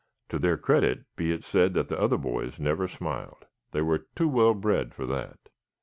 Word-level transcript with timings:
To 0.29 0.39
their 0.39 0.57
credit 0.57 1.03
be 1.15 1.31
it 1.31 1.43
said 1.43 1.75
that 1.75 1.87
the 1.87 1.99
other 2.01 2.17
boys 2.17 2.59
never 2.59 2.87
smiled. 2.87 3.45
They 3.71 3.83
were 3.83 4.07
too 4.15 4.29
well 4.29 4.55
bred 4.55 4.95
for 4.95 5.05
that. 5.05 5.37